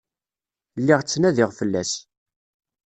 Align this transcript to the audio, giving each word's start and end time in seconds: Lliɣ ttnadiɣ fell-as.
Lliɣ 0.79 0.99
ttnadiɣ 1.01 1.49
fell-as. 1.59 1.93